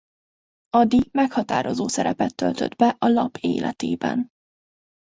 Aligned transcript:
Ady 0.69 1.09
meghatározó 1.11 1.87
szerepet 1.87 2.35
töltött 2.35 2.75
be 2.75 2.95
a 2.99 3.07
lap 3.07 3.37
életében. 3.37 4.29